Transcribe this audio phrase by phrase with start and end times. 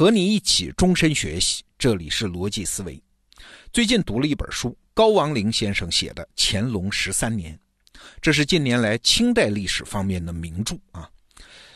[0.00, 2.98] 和你一起终身学习，这里是逻辑思维。
[3.70, 7.54] 最近读了一本书，高王林先生写的《乾隆十三年》，
[8.18, 11.06] 这是近年来清代历史方面的名著啊。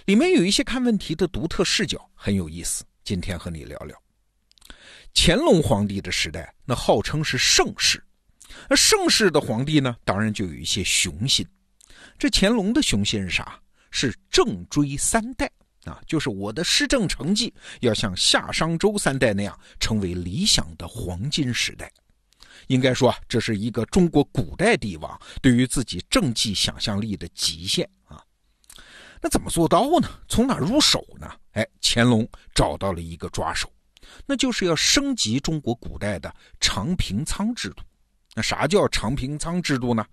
[0.07, 2.83] 里面有一些看问题的独特视角，很有意思。
[3.05, 3.95] 今天和你聊聊
[5.13, 8.03] 乾隆皇帝的时代，那号称是盛世。
[8.71, 11.47] 那盛世的皇帝呢，当然就有一些雄心。
[12.19, 13.61] 这乾隆的雄心是啥？
[13.91, 15.51] 是正追三代。
[15.85, 21.91] 啊，就是我的施政成绩要像夏商周三代那样，成为理想的黄金时代。
[22.69, 28.23] 应该说，这是一个中国古代帝王对于自己政绩想象力的极限啊。
[29.21, 30.09] 那怎么做到呢？
[30.29, 31.31] 从哪入手呢？
[31.53, 33.71] 哎，乾隆找到了一个抓手，
[34.27, 37.83] 那就是要升级中国古代的长平仓制度。
[38.35, 40.05] 那啥叫长平仓制度呢？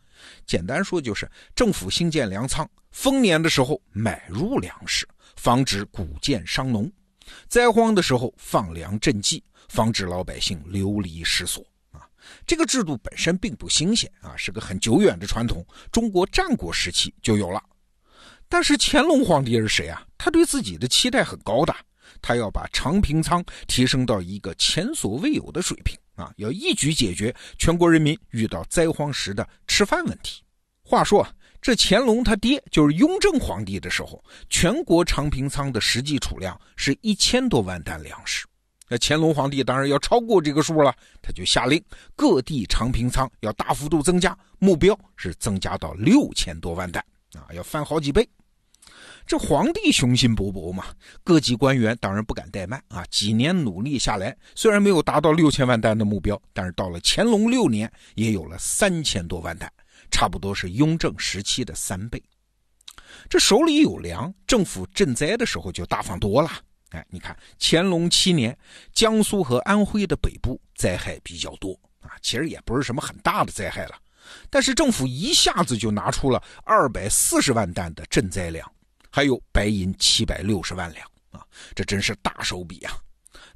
[0.46, 5.08] 简单说就是政府兴建粮仓，丰年的时候买入粮食。
[5.38, 6.92] 防止谷贱伤农，
[7.48, 12.02] 灾荒的时候放粮赈济，防止老百姓流离失所啊！
[12.46, 17.64] 这个制度本身并不新鲜啊，是个很久远的传统，中国战国时期就有了。
[18.48, 20.06] 但是乾隆皇帝是谁啊？
[20.18, 21.74] 他对自己的期待很高的，
[22.22, 30.44] 他要把长平仓提升到一个前所未有的水平啊，要一举解决全国人民遇到灾荒时的吃饭问题。
[30.84, 31.28] 话说。
[31.64, 38.48] 这乾隆他爹就是雍正皇帝的时候，全国长平仓的实际储量是一千多万担粮食。
[38.90, 41.80] 那乾隆皇帝当然要超过这个数了，他就下令
[42.16, 47.06] 各地长平仓要大幅度增加，目标是增加到六千多万担
[47.36, 48.28] 啊，要翻好几倍。
[49.32, 50.88] 这皇帝雄心勃勃嘛，
[51.24, 53.02] 各级官员当然不敢怠慢啊。
[53.10, 59.72] 几年努力下来，虽然没有达到六千万担的目标，但是到了乾隆六年，也有了三千多万担。
[60.12, 62.22] 差不多是雍正时期的三倍，
[63.30, 66.52] 这手里有粮，政府赈灾的时候就大方多了。
[66.90, 68.58] 哎，你看乾隆七年，
[68.92, 73.96] 江苏和安徽的北部灾害比较多啊，其实也不是什么很大的灾害了，
[74.50, 78.70] 但是政府一下子就拿出了二百四十万担的赈灾粮，
[79.12, 81.46] 还有白银七百六十万两啊，
[81.76, 82.98] 这真是大手笔啊！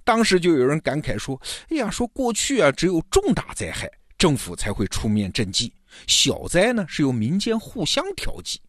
[0.04, 5.74] 当时就有人感慨说：“哎呀，说过去啊，只有重大灾害。”政府才会出面赈济，
[6.08, 8.62] 小灾呢是由民间互相调剂。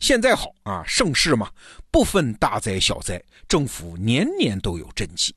[0.00, 1.50] 现在好啊，盛世嘛，
[1.90, 5.34] 不分大灾小灾，政府年年都有赈济。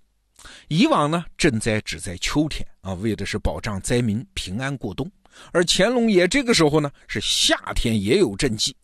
[0.70, 5.12] 以往呢，赈灾只在秋天啊，为的是保障灾民平安过冬。
[5.52, 8.76] 而乾隆爷这个时候呢，是夏天也有赈济。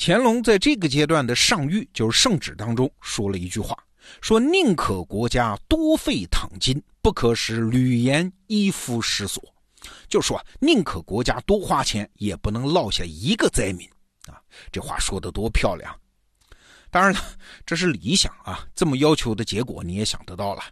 [0.00, 3.76] 乾隆在这个阶段的上谕，就是圣旨当中说了一句话，
[4.20, 9.42] 说宁可国家多费躺金，不可使吕盐一夫失所。
[10.08, 13.90] 就说宁可国家多花钱，也不能落下一个灾民
[14.28, 14.40] 啊！
[14.70, 15.92] 这话说的多漂亮！
[16.90, 17.20] 当然了，
[17.66, 18.64] 这是理想啊。
[18.76, 20.62] 这么要求的结果你也想得到了，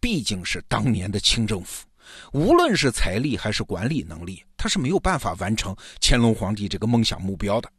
[0.00, 1.86] 毕竟是当年的清政府，
[2.32, 7.70] 无论是财力还是管理能力，他是没有办法完成乾隆皇帝这个梦想目标的。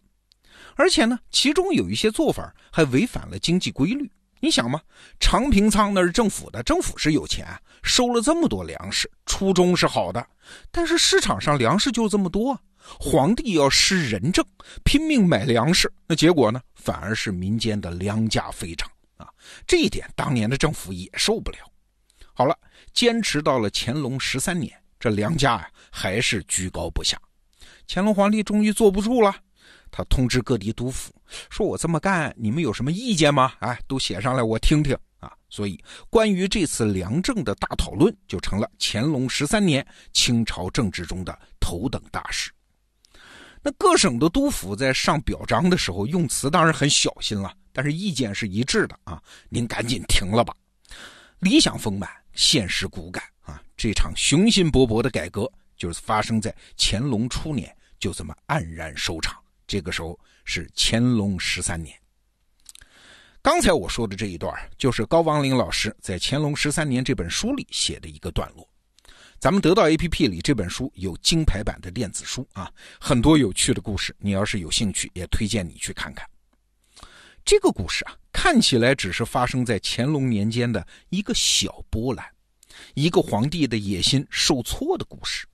[0.76, 4.10] 而且呢，其中有一些做法还违反了经济规律。
[4.40, 4.82] 你想嘛，
[5.20, 7.48] 长平仓那是政府的，政府是有钱，
[7.84, 10.26] 收了这么多粮食，初衷是好的，
[10.72, 12.60] 但是市场上粮食就这么多，
[13.00, 14.44] 皇帝要施仁政，
[14.84, 19.30] 拼命买粮食，那结果呢，反而是民间的粮价飞涨啊！
[19.68, 21.60] 这一点当年的政府也受不了。
[22.34, 22.58] 好了，
[22.94, 27.16] 坚持到了乾隆十三年，这粮价呀还是居高不下，
[27.88, 29.36] 乾隆皇帝终于坐不住了。
[29.92, 31.14] 他通知各地督府，
[31.50, 33.54] 说我这么干，你们有什么意见吗？
[33.60, 35.32] 哎，都写上来，我听听啊。
[35.50, 35.78] 所以，
[36.10, 42.50] 关于这次粮政的大讨论，就成了乾隆十三年清朝政治中的头等大事。
[43.62, 49.22] 那各省的督府在上表彰的时候，用词当然很小心了，但是意见是一致的啊。
[49.50, 50.56] 您赶紧停了吧，
[51.40, 53.62] 理想丰满，现实骨感啊。
[53.76, 59.41] 这场雄心勃勃的改革，就是发生在乾隆初年，就这么黯然收场。
[59.72, 61.98] 这个时候是乾隆十三年。
[63.42, 68.68] 刚才我说的这一段，就是高王林老师在《乾隆十三年》这本书里写的一个段落。
[69.40, 72.70] 咱们得到 APP 里这本书有金牌版的电子书啊，
[73.00, 74.14] 很多有趣的故事。
[74.20, 76.30] 你要是有兴趣，也推荐你去看看。
[77.46, 82.26] 这个故事啊，看起来只是发生在乾隆年间的一个小波澜，
[82.94, 85.48] 一个皇帝的野心受挫的故事。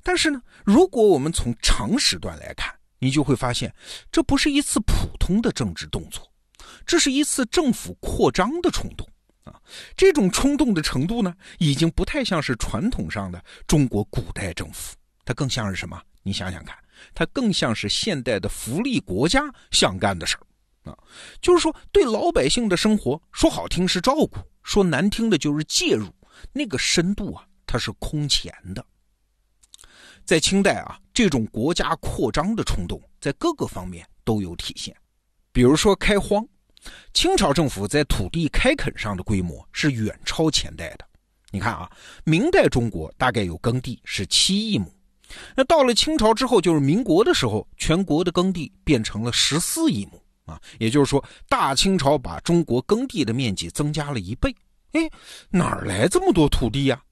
[0.00, 2.72] 但是呢，如果我们从长时段来看，
[3.02, 3.74] 你就会发现，
[4.12, 6.32] 这不是一次普通的政治动作，
[6.86, 9.04] 这是一次政府扩张的冲动
[9.42, 9.60] 啊！
[9.96, 14.94] 这种冲动的程度呢，已经不太像是传统上的中国古代政府，
[15.24, 16.00] 它更像是什么？
[16.22, 16.78] 你想想看，
[17.12, 20.96] 它更像是现代的福利国家想干的事儿啊！
[21.40, 26.06] 就是说，对老百姓的生活，说好听是照顾说难听的就是介入，
[26.52, 28.86] 那个深度啊，它是空前的。
[30.24, 34.94] 在清代啊，这种国家扩张的冲动在各个方面都有体现。
[35.52, 36.46] 比如说开荒，
[37.12, 41.06] 清朝政府在土地开垦上的规模是远超前代的。
[41.50, 41.90] 你看啊，
[42.24, 44.90] 明代中国大概有耕地是七亿亩，
[45.54, 54.54] 那到了清朝之后，就是民国的时候，全国的耕地变成了十四亿亩啊，也就是说，大清朝把中国耕地的面积增加了一倍。
[54.92, 55.00] 哎，
[55.50, 57.02] 哪儿来这么多土地呀？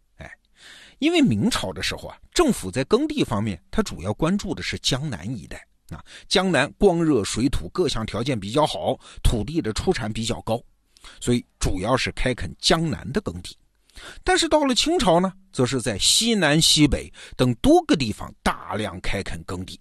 [1.01, 6.03] 因为明朝的时候啊，政府在耕地方面，它主要关注的是江南一带啊。
[6.27, 10.59] 江南光热水土各项条件比较好，土地的出产比较高，
[11.21, 13.55] 所以主要是开垦江南的耕地。
[14.25, 19.79] 但是到了清朝呢，则是在西南、西北等多个地方大量开垦耕地。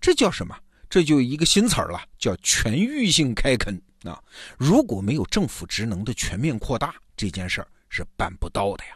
[0.00, 0.56] 这叫什么？
[0.88, 4.18] 这就一个新词儿了，叫全域性开垦啊。
[4.56, 8.92] 如果没有政府职能的全面扩大，这件事儿是办不到的呀。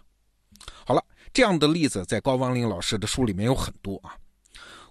[1.36, 4.16] 这样的例子在高王林老师的书里面有很多啊。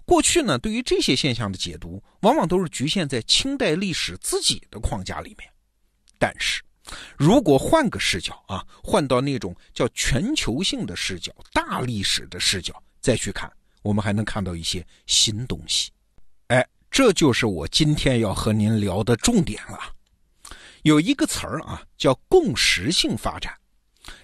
[0.04, 5.50] 过去呢，对于这些现象的解读，往往都是局限在清代历史自己的框架里面。
[6.20, 6.62] 但是，
[7.16, 13.52] 如果换个视角啊，换到那种叫全球性的视角、大历史的视角再去看，
[13.82, 15.90] 我们还能看到一些新东西。
[16.46, 19.80] 哎，这就是我今天要和您聊的重点了。
[20.84, 23.52] 有一个词儿啊，叫共识性发展，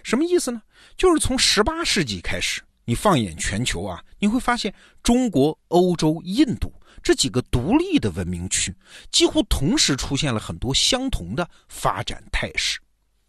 [0.04, 0.62] 什么意思呢？
[0.96, 8.74] 就是从十八世纪开始，你放眼全球啊，你会发现中国、欧洲、印度这几个独立的文明区，
[9.10, 12.78] 几乎同时出现了很多相同的发展态势。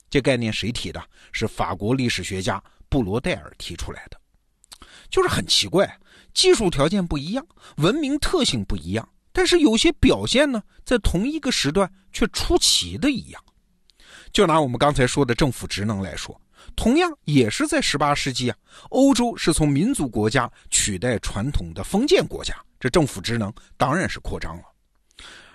[0.09, 1.03] 这概念谁提的？
[1.31, 4.19] 是法国历史学家布罗代尔提出来的。
[5.09, 5.99] 就是很奇怪，
[6.33, 7.45] 技术条件不一样，
[7.77, 13.43] 文明特性不一样，但是有些表现呢，在同一个时段却出奇的一样。
[14.31, 16.39] 就拿我们刚才说的政府职能来说。
[16.75, 18.57] 同样也是在十八世纪啊，
[18.89, 24.63] 欧洲是从民族国家取代传统的封建国家，这政府职能当然是扩张了。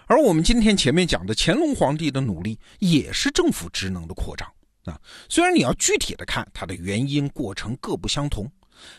[0.06, 4.48] 而我们今天前面讲的乾隆皇帝的努力，也是政府职能的扩张
[4.84, 4.98] 啊。
[5.28, 8.50] 虽然你要具体的看它的原因过程各不相同，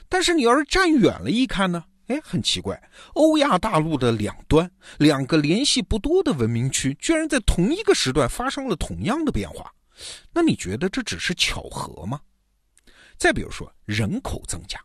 [0.07, 2.79] 但是你要是站远了一看呢，哎，很奇怪，
[3.13, 9.73] 欧亚大陆的两端两个联系不多的文明区，居然在同一个时段发生了同样的变化。
[10.34, 12.19] 那你觉得这只是巧合吗？
[13.18, 14.80] 再比如说人口增加，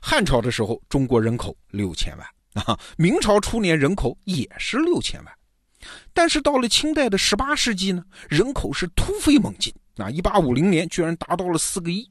[0.00, 5.34] 汉朝的时候中国人口六千万啊，明朝初年人口也是六千万，
[6.12, 12.10] 但是到了清代的十八世纪呢，人口是突飞猛进啊，一八五零年居然达到了四个亿。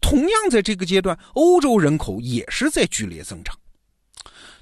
[0.00, 3.56] 同样在这个阶段，欧洲人口也是在剧烈增长。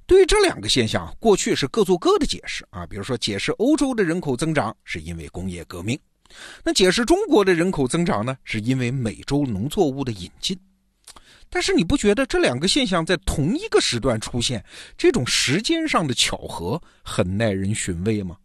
[0.06, 5.98] 对于这两个现象，过去是各做各的解释啊，比如说解释欧洲的人口增长是因为工业革命。
[6.62, 8.36] 那解释中国的人口增长呢？
[8.44, 10.58] 是因为美洲农作物的引进。
[11.50, 14.62] 但是你不觉得这两个现象在同一个时段出现，
[14.96, 18.36] 这种时间上的巧合很耐人寻味吗？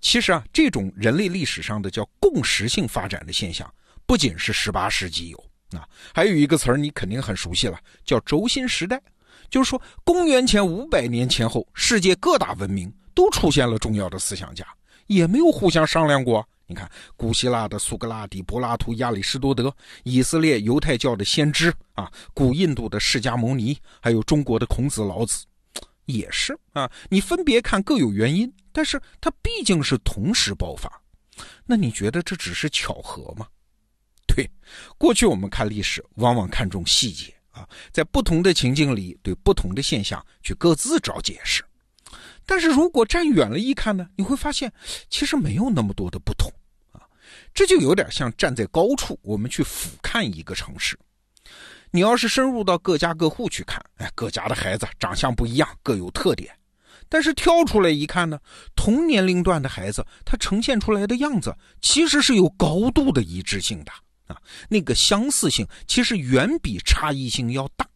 [0.00, 3.70] 其实啊，这种人类历史上的叫共识性发展的现象，
[4.06, 5.38] 不仅是十八世纪有
[5.78, 9.00] 啊，还有一个词儿你肯定很熟悉了，叫轴心时代。
[9.50, 14.66] 就是说，公元前五百年前后，世界各大文明都出现了重要的思想家，
[15.06, 16.46] 也没有互相商量过。
[16.66, 25.44] 你看，古希腊的苏格拉底、柏拉图、亚里士多德，以色列犹太教的先知啊，古印度的释迦牟尼，还有中国的孔子、老子，
[26.06, 26.90] 也是啊。
[27.10, 30.90] 你分别看各有原因，但是它毕竟是同时爆发。
[31.66, 33.46] 那你觉得这只是巧合吗？
[34.26, 34.50] 对，
[34.96, 41.62] 过去我们看历史，往往看重细节啊，在不同的情境里，对不同的现象去各自找解释。
[42.46, 44.72] 但是如果站远了一看呢，你会发现
[45.08, 46.52] 其实没有那么多的不同
[46.92, 47.00] 啊，
[47.54, 50.98] 这就有点像站在高处，我们去俯瞰一个城市。
[51.90, 56.52] 你要是深入到各家各户去看，哎，各家的孩子长相不一样，各有特点。
[57.08, 58.38] 但是跳出来一看呢，
[58.74, 63.92] 同年龄段的孩子，他呈现出来的样子其实是有高度的一致性的
[64.26, 64.36] 啊，
[64.68, 67.88] 那个相似性其实远比差异性要大。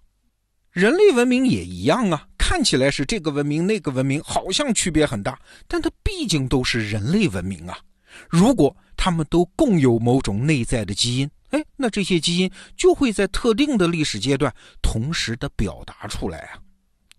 [0.71, 2.29] 人类文明也一样啊。
[2.49, 7.79] 看起来是这个文明那个文明好像区别很大，但它毕竟都是人类文明啊。
[8.27, 14.51] 如果他们都共有某种内在的基因，哎，那这些基因就会在特定的历史阶段
[14.81, 16.59] 同时的表达出来啊。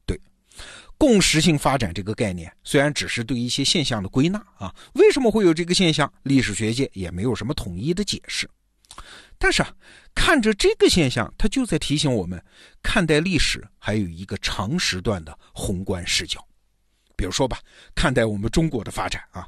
[0.03, 0.19] 对，
[0.97, 8.49] 共识性发展这个概念虽然只是对一些现象的归纳啊，为什么会有这个现象，历史学界也没有什么统一的解释。
[9.37, 9.73] 但是啊，
[10.13, 12.43] 看着这个现象，它就在提醒我们，
[12.83, 16.45] 看待历史还有一个长时段的宏观视角。
[17.15, 17.59] 比如说吧，
[17.93, 19.47] 看待我们中国的发展啊，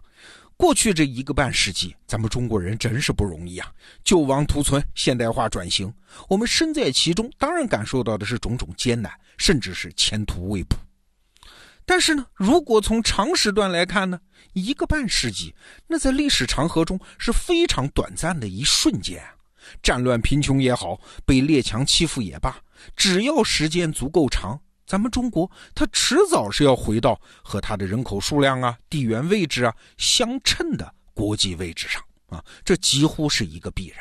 [0.57, 3.71] 过去这一个半世纪，咱们中国人真是不容易啊！
[4.03, 5.93] 救亡图存，现代化转型，
[6.27, 10.77] 我们身在其中，当然感受到的是种种艰难，甚至是前途未卜。
[11.85, 14.19] 但是呢，如果从长时段来看呢，
[14.53, 15.55] 一个半世纪，
[15.87, 19.23] 那在历史长河中是非常短暂的一瞬间！
[19.81, 22.57] 战乱贫穷也好，被列强欺负也罢，
[22.95, 33.99] 只要时间足够长，咱们中国它迟早是要回到和它的人口数量啊、地缘位置啊相称的国际位置上啊，这几乎是一个必然。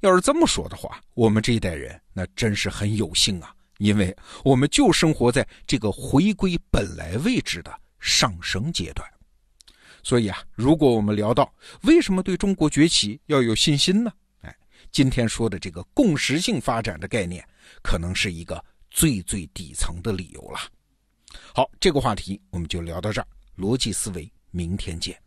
[0.00, 9.08] 要是这么说的话，我们这一代人那真是很有幸啊，因为我们就生活在这个回归本来位置的上升阶段。
[10.02, 11.50] 所以啊，如果我们聊到
[11.84, 14.12] 为什么对中国崛起要有信心呢？
[14.94, 17.44] 今天说的这个共识性发展的概念，
[17.82, 20.60] 可能是一个最最底层的理由了。
[21.52, 23.26] 好，这个话题我们就聊到这儿。
[23.56, 25.20] 逻辑思维，明天见。